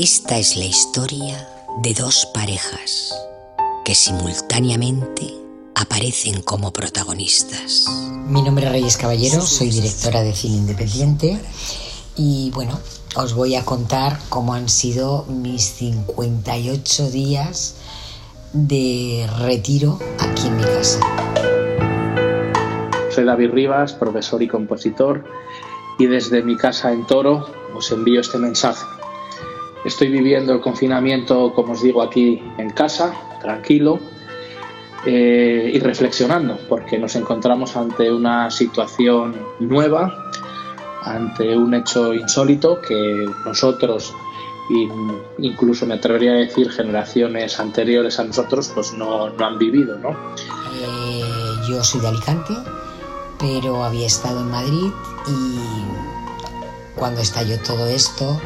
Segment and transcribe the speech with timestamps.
[0.00, 1.48] Esta es la historia
[1.82, 3.12] de dos parejas
[3.84, 5.34] que simultáneamente
[5.74, 7.88] aparecen como protagonistas.
[8.28, 11.40] Mi nombre es Reyes Caballero, soy directora de cine independiente
[12.14, 12.78] y bueno,
[13.16, 17.74] os voy a contar cómo han sido mis 58 días
[18.52, 21.00] de retiro aquí en mi casa.
[23.10, 25.24] Soy David Rivas, profesor y compositor,
[25.98, 28.97] y desde mi casa en Toro os envío este mensaje.
[29.88, 33.98] Estoy viviendo el confinamiento, como os digo, aquí en casa, tranquilo
[35.06, 40.30] eh, y reflexionando, porque nos encontramos ante una situación nueva,
[41.04, 44.12] ante un hecho insólito que nosotros,
[45.38, 49.96] incluso me atrevería a decir generaciones anteriores a nosotros, pues no, no han vivido.
[49.96, 50.10] ¿no?
[50.10, 51.22] Eh,
[51.66, 52.52] yo soy de Alicante,
[53.40, 54.90] pero había estado en Madrid
[55.28, 55.58] y
[56.94, 58.38] cuando estalló todo esto,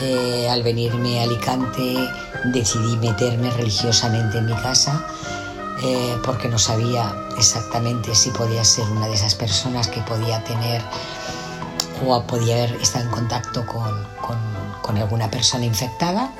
[0.00, 2.08] eh, al venirme a Alicante
[2.46, 5.06] decidí meterme religiosamente en mi casa
[5.82, 10.82] eh, porque no sabía exactamente si podía ser una de esas personas que podía tener
[12.06, 13.92] o podía estado en contacto con,
[14.82, 16.32] con alguna persona infectada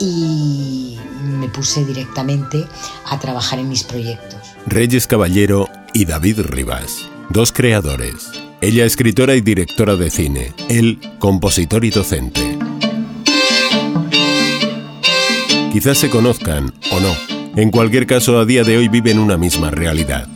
[0.00, 2.64] y me puse directamente
[3.06, 4.40] a trabajar en mis proyectos.
[4.66, 8.30] Reyes Caballero y David Rivas, dos creadores.
[8.60, 12.47] Ella escritora y directora de cine, él compositor y docente.
[15.72, 17.14] Quizás se conozcan o no.
[17.54, 20.26] En cualquier caso, a día de hoy viven una misma realidad.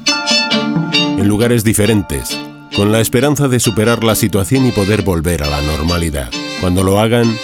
[0.92, 2.38] En lugares diferentes,
[2.76, 6.30] con la esperanza de superar la situación y poder volver a la normalidad.
[6.60, 7.34] Cuando lo hagan,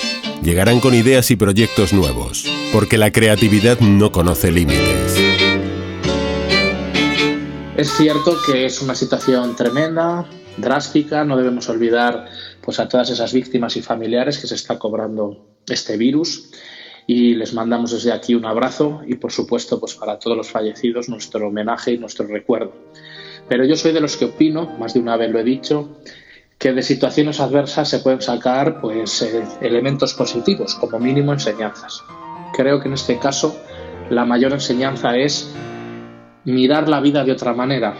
[0.42, 2.44] llegarán con ideas y proyectos nuevos,
[2.74, 5.16] porque la creatividad no conoce límites.
[7.78, 10.26] Es cierto que es una situación tremenda,
[10.58, 12.26] drástica, no debemos olvidar
[12.60, 16.50] pues, a todas esas víctimas y familiares que se está cobrando este virus
[17.10, 21.08] y les mandamos desde aquí un abrazo y por supuesto pues para todos los fallecidos
[21.08, 22.74] nuestro homenaje y nuestro recuerdo.
[23.48, 25.96] Pero yo soy de los que opino, más de una vez lo he dicho,
[26.58, 32.04] que de situaciones adversas se pueden sacar pues eh, elementos positivos, como mínimo enseñanzas.
[32.52, 33.58] Creo que en este caso
[34.10, 35.50] la mayor enseñanza es
[36.44, 37.94] mirar la vida de otra manera,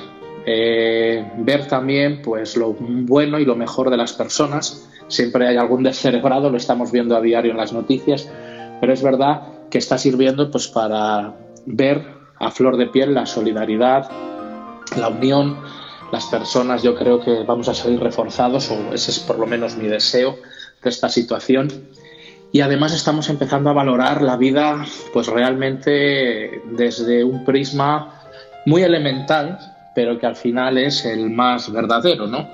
[0.44, 4.86] eh, ver también pues lo bueno y lo mejor de las personas.
[5.08, 8.30] Siempre hay algún descerebrado, lo estamos viendo a diario en las noticias,
[8.80, 11.34] pero es verdad que está sirviendo pues, para
[11.66, 12.04] ver
[12.38, 14.10] a flor de piel la solidaridad,
[14.96, 15.58] la unión,
[16.12, 16.82] las personas.
[16.82, 20.38] Yo creo que vamos a salir reforzados, o ese es por lo menos mi deseo
[20.82, 21.68] de esta situación.
[22.50, 28.14] Y además estamos empezando a valorar la vida pues realmente desde un prisma
[28.64, 29.58] muy elemental,
[29.94, 32.48] pero que al final es el más verdadero, ¿no?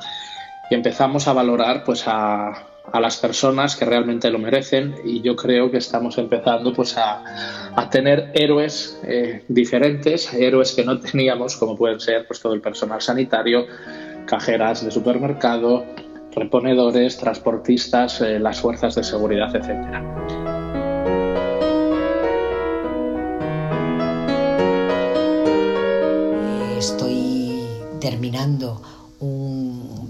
[0.68, 2.54] Y empezamos a valorar pues a,
[2.92, 7.24] a las personas que realmente lo merecen y yo creo que estamos empezando pues a,
[7.90, 13.00] tener héroes eh, diferentes, héroes que no teníamos como pueden ser pues todo el personal
[13.00, 13.66] sanitario,
[14.26, 15.84] cajeras de supermercado,
[16.34, 20.02] reponedores, transportistas, eh, las fuerzas de seguridad, etcétera.
[26.76, 27.64] Estoy
[28.00, 28.80] terminando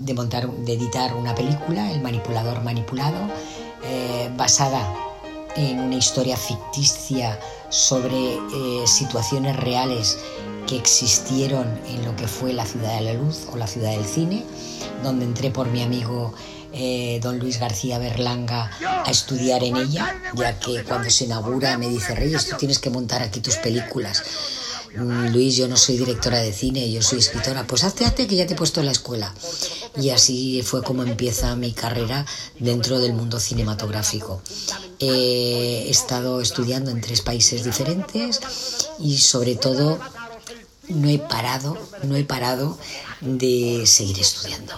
[0.05, 3.19] de, montar, de editar una película, El manipulador manipulado,
[3.85, 4.81] eh, basada
[5.57, 7.39] en una historia ficticia
[7.69, 10.19] sobre eh, situaciones reales
[10.67, 14.05] que existieron en lo que fue la ciudad de la luz o la ciudad del
[14.05, 14.45] cine,
[15.03, 16.35] donde entré por mi amigo
[16.73, 18.71] eh, don Luis García Berlanga
[19.05, 22.91] a estudiar en ella, ya que cuando se inaugura me dice, Reyes, tú tienes que
[22.91, 24.25] montar aquí tus películas.
[24.97, 27.65] Mm, Luis, yo no soy directora de cine, yo soy escritora.
[27.67, 29.33] Pues hazte, hazte que ya te he puesto en la escuela.
[29.97, 32.27] Y así fue como empieza mi carrera
[32.59, 34.43] dentro del mundo cinematográfico.
[34.99, 38.41] he estado estudiando en tres países diferentes
[38.99, 39.99] y sobre todo
[40.88, 42.78] no he parado, no he parado
[43.21, 44.73] de seguir estudiando.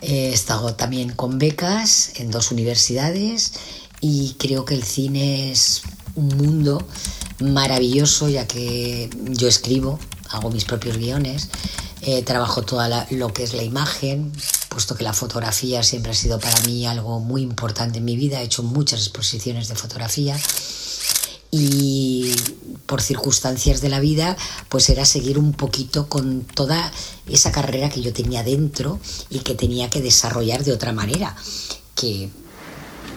[0.00, 3.52] He estado también con becas en dos universidades
[4.00, 5.82] y creo que el cine es
[6.14, 6.86] un mundo
[7.40, 9.98] maravilloso ya que yo escribo,
[10.30, 11.48] hago mis propios guiones,
[12.02, 14.32] eh, trabajo toda lo que es la imagen,
[14.68, 18.40] puesto que la fotografía siempre ha sido para mí algo muy importante en mi vida,
[18.40, 20.36] he hecho muchas exposiciones de fotografía
[21.50, 22.32] y
[22.86, 24.36] por circunstancias de la vida
[24.68, 26.92] pues era seguir un poquito con toda
[27.28, 29.00] esa carrera que yo tenía dentro
[29.30, 31.34] y que tenía que desarrollar de otra manera
[31.94, 32.30] que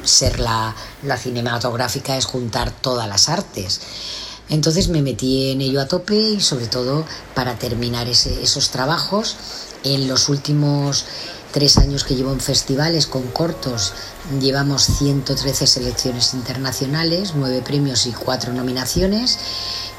[0.04, 0.76] ser la,
[1.18, 3.82] cinematográfica es juntar todas las artes.
[4.50, 9.36] Entonces me metí en ello a tope y sobre todo para terminar esos trabajos
[9.84, 11.06] en los últimos
[11.54, 13.94] tres años que llevo en festivales con cortos,
[14.42, 19.38] llevamos 113 selecciones internacionales, nueve premios y cuatro nominaciones.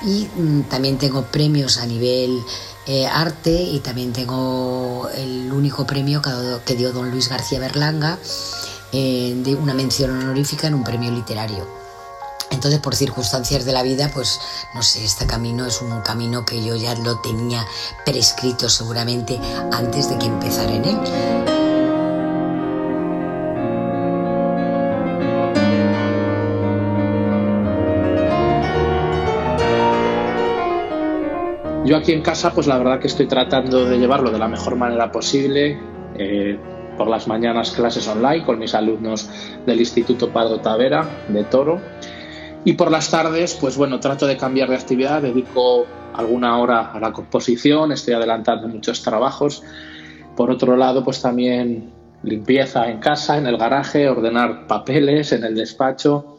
[0.04, 2.42] Y mm, también tengo premios a nivel
[2.86, 6.20] eh, arte y también tengo el único premio
[6.66, 8.18] que, dio don Luis García Berlanga
[8.92, 11.83] eh, de una mención honorífica en un premio literario.
[12.54, 14.40] Entonces, por circunstancias de la vida, pues
[14.74, 17.66] no sé, este camino es un camino que yo ya lo tenía
[18.06, 19.38] prescrito seguramente
[19.72, 20.96] antes de que empezara en él.
[31.84, 34.76] Yo aquí en casa, pues la verdad que estoy tratando de llevarlo de la mejor
[34.76, 35.78] manera posible.
[36.16, 36.58] Eh,
[36.96, 39.28] por las mañanas clases online con mis alumnos
[39.66, 41.80] del Instituto Padre Tavera de Toro
[42.64, 46.98] y por las tardes, pues bueno, trato de cambiar de actividad, dedico alguna hora a
[46.98, 49.62] la composición, estoy adelantando muchos trabajos.
[50.34, 55.54] Por otro lado, pues también limpieza en casa, en el garaje, ordenar papeles en el
[55.54, 56.38] despacho,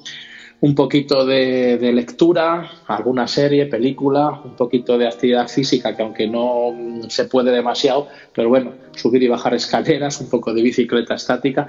[0.61, 6.73] un poquito de, lectura, alguna serie, película, un poquito de actividad física, que aunque no
[7.07, 11.67] se puede demasiado, pero bueno, subir y bajar escaleras, un poco de bicicleta estática,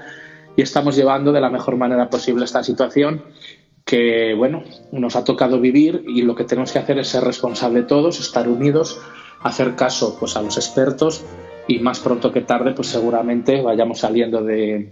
[0.56, 3.22] y estamos llevando de la mejor manera posible esta situación
[3.86, 7.86] que bueno, nos ha tocado vivir y lo que tenemos que hacer es ser responsables
[7.86, 9.00] todos, estar unidos,
[9.40, 11.24] hacer caso pues a los expertos
[11.68, 14.90] y más pronto que tarde pues seguramente vayamos saliendo de,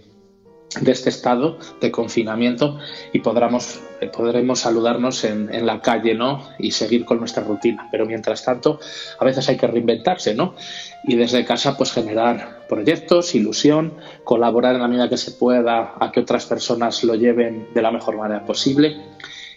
[0.81, 2.77] de este estado de confinamiento
[3.13, 3.79] y podremos,
[4.15, 6.47] podremos saludarnos en, en, la calle ¿no?
[6.59, 7.87] y seguir con nuestra rutina.
[7.91, 8.79] Pero mientras tanto,
[9.19, 10.55] a veces hay que reinventarse ¿no?
[11.03, 13.93] y desde casa pues generar proyectos, ilusión,
[14.23, 17.91] colaborar en la medida que se pueda a que otras personas lo lleven de la
[17.91, 18.97] mejor manera posible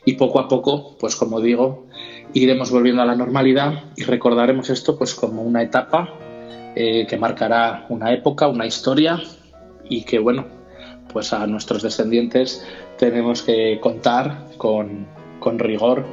[0.05, 1.87] y poco a poco, pues como digo,
[2.33, 6.15] iremos volviendo a la normalidad y recordaremos esto pues como una etapa
[6.75, 9.21] eh, que marcará una época, una historia
[9.89, 10.58] y que bueno,
[11.13, 12.65] pues a nuestros descendientes
[12.99, 15.07] tenemos que contar con,
[15.59, 16.05] rigor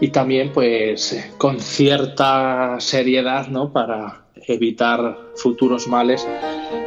[0.00, 3.72] y también pues con cierta seriedad ¿no?
[3.72, 6.26] para evitar futuros males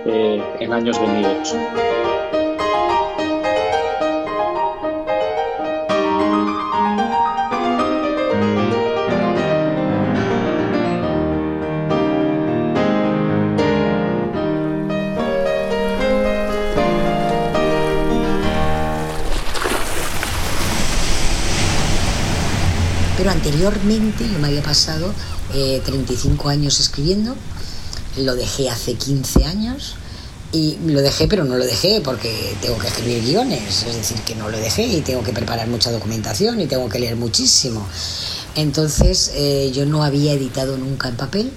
[0.05, 1.55] eh, en años venideros.
[23.47, 25.13] Anteriormente yo me había pasado
[25.53, 27.33] 35 eh, años escribiendo,
[28.17, 29.95] lo dejé hace 15 años
[30.51, 34.35] y lo dejé, pero no lo dejé porque tengo que escribir guiones, es decir, que
[34.35, 37.87] no lo dejé y tengo que preparar mucha documentación y tengo que leer muchísimo.
[38.55, 41.51] Entonces eh, yo no había editado nunca en papel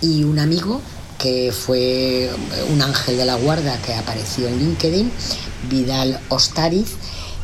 [0.00, 0.80] y un amigo
[1.18, 2.30] que fue
[2.72, 5.12] un ángel de la guarda que apareció en LinkedIn,
[5.68, 6.92] Vidal Ostariz,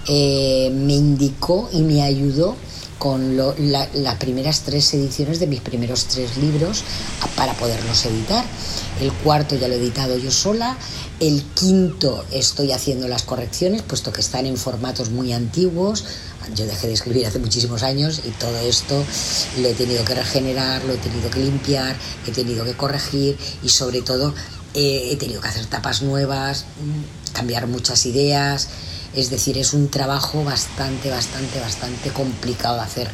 [0.08, 2.56] eh, me indicó y me ayudó
[2.98, 6.82] con las primeras tres ediciones de mis primeros tres libros
[7.36, 8.44] para poderlos editar.
[9.00, 10.76] El cuarto ya lo he editado yo sola.
[11.20, 16.04] El quinto estoy haciendo las correcciones, puesto que están en formatos muy antiguos.
[16.54, 19.04] Yo dejé de escribir hace muchísimos años y todo esto
[19.60, 21.96] lo he tenido que regenerar, lo he tenido que limpiar,
[22.26, 24.32] he tenido que corregir y sobre todo
[24.74, 28.68] eh, he tenido que hacer tapas nuevas, mm, cambiar muchas ideas.
[29.14, 33.10] Es decir, es un trabajo bastante, bastante, bastante complicado de hacer.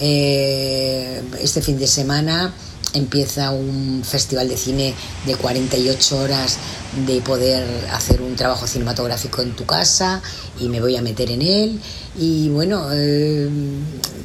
[0.00, 2.52] Eh, este fin de semana
[2.92, 4.94] empieza un festival de cine
[5.26, 6.58] de 48 horas
[7.06, 10.22] de poder hacer un trabajo cinematográfico en tu casa
[10.58, 11.80] y me voy a meter en él
[12.18, 13.50] y bueno, eh,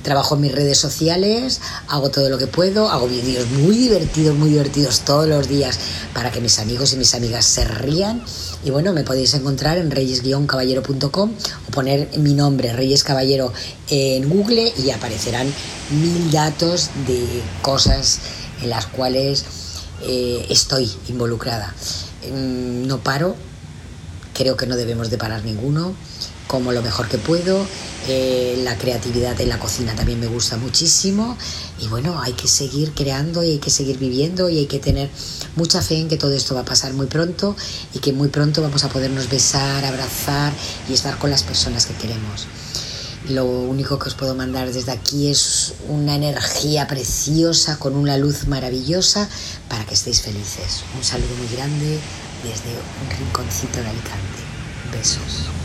[0.04, 4.52] trabajo en mis redes sociales, hago todo lo que puedo, hago vídeos muy divertidos, muy
[4.52, 5.78] divertidos todos los días
[6.14, 8.24] para que mis amigos y mis amigas se rían
[8.64, 11.32] y bueno, me podéis encontrar en reyes-caballero.com
[11.68, 13.52] o poner mi nombre, Reyes Caballero,
[13.90, 15.52] en Google y aparecerán
[15.90, 17.26] mil datos de
[17.62, 18.20] cosas
[18.62, 19.46] en las cuales
[20.04, 21.74] eh, estoy involucrada.
[22.32, 23.36] Mm, no paro,
[24.34, 25.96] creo que no debemos de parar ninguno,
[26.52, 27.66] como lo mejor que puedo.
[28.10, 31.38] Eh, la creatividad en la cocina también me gusta muchísimo
[31.80, 35.10] y bueno, hay que seguir creando y hay que seguir viviendo y hay que tener
[35.56, 37.56] mucha fe en que todo esto va a pasar muy pronto
[37.94, 40.52] y que muy pronto vamos a podernos besar, abrazar
[40.90, 42.48] y estar con las personas que queremos.
[43.30, 48.48] Lo único que os puedo mandar desde aquí es una energía preciosa con una luz
[48.48, 49.30] maravillosa
[49.70, 50.84] para que estéis felices.
[50.98, 51.98] Un saludo muy grande
[52.44, 52.72] desde
[53.04, 54.42] un rinconcito de Alicante.
[54.92, 55.61] Besos.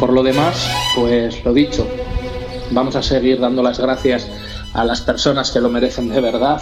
[0.00, 0.66] Por lo demás,
[0.96, 1.86] pues lo dicho,
[2.70, 4.26] vamos a seguir dando las gracias
[4.72, 6.58] a las personas que lo merecen de verdad.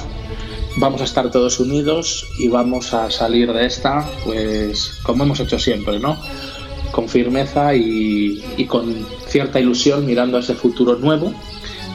[0.79, 5.57] Vamos a estar todos unidos y vamos a salir de esta, pues como hemos hecho
[5.57, 6.19] siempre, ¿no?
[6.91, 11.33] Con firmeza y, con cierta ilusión mirando a ese futuro nuevo,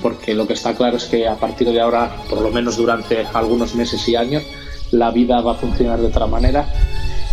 [0.01, 3.25] porque lo que está claro es que a partir de ahora, por lo menos durante
[3.33, 4.43] algunos meses y años,
[4.91, 6.69] la vida va a funcionar de otra manera.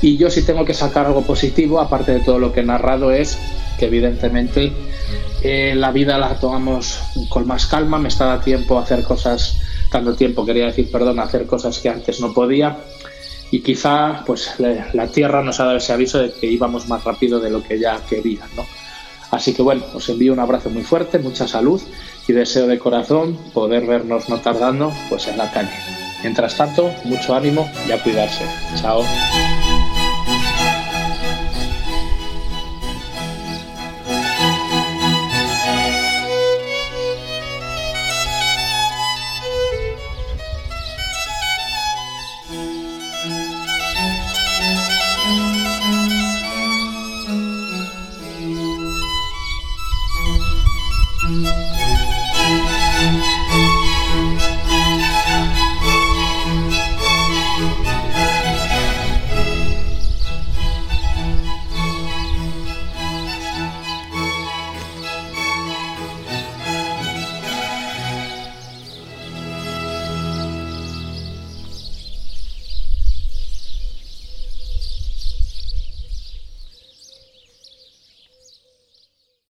[0.02, 3.12] Y yo si tengo que sacar algo positivo, aparte de todo lo que he narrado,
[3.12, 3.38] es
[3.80, 4.70] que evidentemente
[5.42, 9.58] eh, la vida la tomamos con más calma, me está dando tiempo a hacer cosas,
[9.90, 12.76] tanto tiempo, quería decir, perdón, a hacer cosas que antes no podía
[13.50, 17.40] y quizá pues la Tierra nos ha dado ese aviso de que íbamos más rápido
[17.40, 18.66] de lo que ya quería, ¿no?
[19.30, 21.80] Así que bueno, os envío un abrazo muy fuerte, mucha salud
[22.28, 25.72] y deseo de corazón poder vernos no tardando pues en la calle.
[26.22, 28.44] Mientras tanto, mucho ánimo y a cuidarse.
[28.76, 29.02] Chao.